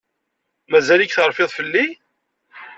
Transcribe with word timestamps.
Mazal-ik 0.71 1.11
terfiḍ 1.13 1.49
fell-i? 1.57 1.85